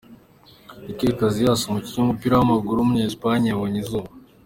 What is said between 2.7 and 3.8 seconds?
w’umunya-Espagne yabonye